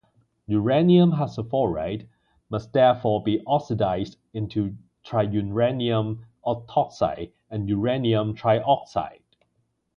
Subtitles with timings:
[0.47, 2.07] Uranium hexafluoride
[2.49, 9.21] must therefore be oxidized into triuranium octoxide and uranium trioxide.